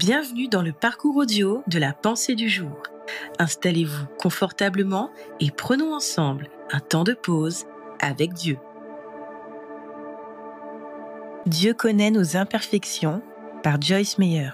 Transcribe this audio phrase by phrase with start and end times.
[0.00, 2.84] Bienvenue dans le parcours audio de la pensée du jour.
[3.38, 7.66] Installez-vous confortablement et prenons ensemble un temps de pause
[8.00, 8.56] avec Dieu.
[11.44, 13.20] Dieu connaît nos imperfections
[13.62, 14.52] par Joyce Meyer.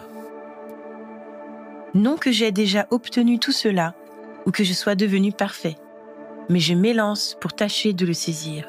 [1.94, 3.94] Non que j'ai déjà obtenu tout cela
[4.46, 5.76] ou que je sois devenu parfait,
[6.48, 8.66] mais je m'élance pour tâcher de le saisir,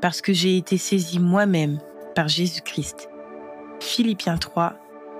[0.00, 1.80] parce que j'ai été saisi moi-même
[2.14, 3.10] par Jésus-Christ.
[3.78, 4.72] Philippiens 3,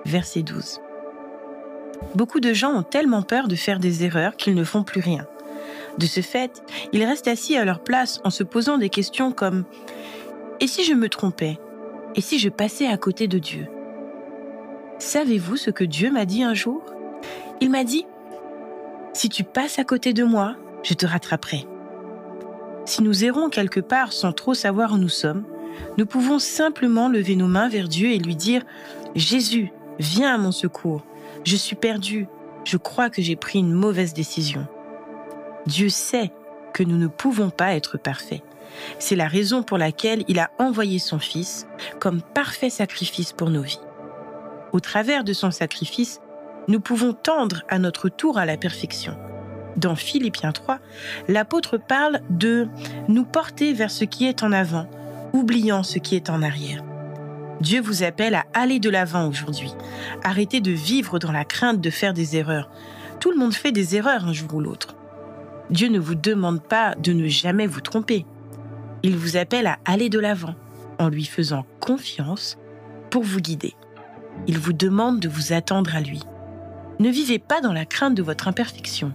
[0.06, 0.80] verset 12.
[2.14, 5.26] Beaucoup de gens ont tellement peur de faire des erreurs qu'ils ne font plus rien.
[5.98, 9.60] De ce fait, ils restent assis à leur place en se posant des questions comme⁇
[10.60, 11.58] Et si je me trompais?
[12.16, 13.62] Et si je passais à côté de Dieu?⁇
[14.98, 16.82] Savez-vous ce que Dieu m'a dit un jour?
[17.60, 18.06] Il m'a dit⁇
[19.12, 21.66] Si tu passes à côté de moi, je te rattraperai.
[22.86, 25.44] Si nous errons quelque part sans trop savoir où nous sommes,
[25.96, 28.62] nous pouvons simplement lever nos mains vers Dieu et lui dire⁇
[29.14, 31.04] Jésus, viens à mon secours,
[31.42, 32.28] je suis perdu,
[32.64, 34.66] je crois que j'ai pris une mauvaise décision.
[35.66, 36.32] Dieu sait
[36.72, 38.42] que nous ne pouvons pas être parfaits.
[38.98, 41.66] C'est la raison pour laquelle il a envoyé son Fils
[42.00, 43.80] comme parfait sacrifice pour nos vies.
[44.72, 46.20] Au travers de son sacrifice,
[46.68, 49.16] nous pouvons tendre à notre tour à la perfection.
[49.76, 50.78] Dans Philippiens 3,
[51.28, 52.68] l'apôtre parle de
[53.08, 54.88] nous porter vers ce qui est en avant,
[55.32, 56.82] oubliant ce qui est en arrière.
[57.60, 59.72] Dieu vous appelle à aller de l'avant aujourd'hui.
[60.22, 62.70] Arrêtez de vivre dans la crainte de faire des erreurs.
[63.20, 64.96] Tout le monde fait des erreurs un jour ou l'autre.
[65.70, 68.26] Dieu ne vous demande pas de ne jamais vous tromper.
[69.02, 70.54] Il vous appelle à aller de l'avant
[70.98, 72.58] en lui faisant confiance
[73.10, 73.74] pour vous guider.
[74.46, 76.22] Il vous demande de vous attendre à lui.
[76.98, 79.12] Ne vivez pas dans la crainte de votre imperfection.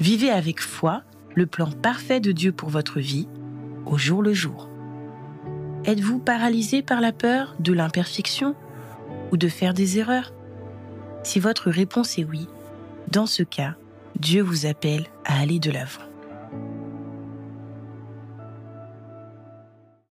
[0.00, 1.02] Vivez avec foi
[1.34, 3.28] le plan parfait de Dieu pour votre vie,
[3.86, 4.68] au jour le jour.
[5.88, 8.54] Êtes-vous paralysé par la peur de l'imperfection
[9.32, 10.34] ou de faire des erreurs?
[11.22, 12.46] Si votre réponse est oui,
[13.10, 13.74] dans ce cas,
[14.20, 16.07] Dieu vous appelle à aller de l'avant.